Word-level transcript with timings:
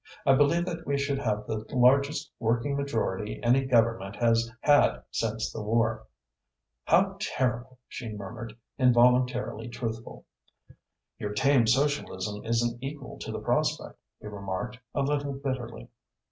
I 0.25 0.33
believe 0.33 0.65
that 0.65 0.87
we 0.87 0.97
should 0.97 1.19
have 1.19 1.45
the 1.45 1.63
largest 1.73 2.31
working 2.39 2.75
majority 2.75 3.39
any 3.43 3.65
Government 3.65 4.15
has 4.15 4.49
had 4.61 5.03
since 5.11 5.51
the 5.53 5.61
war." 5.61 6.07
"How 6.85 7.17
terrible!" 7.19 7.77
she 7.87 8.09
murmured, 8.11 8.57
involuntarily 8.79 9.67
truthful. 9.69 10.25
"Your 11.19 11.33
tame 11.33 11.67
socialism 11.67 12.43
isn't 12.45 12.81
equal 12.81 13.19
to 13.19 13.31
the 13.31 13.37
prospect," 13.37 13.99
he 14.19 14.25
remarked, 14.25 14.79
a 14.95 15.01
little 15.01 15.33
bitterly. 15.33 15.87